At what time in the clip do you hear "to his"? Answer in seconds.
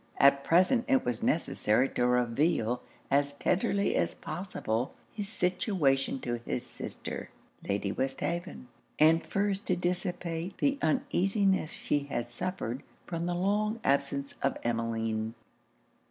6.21-6.65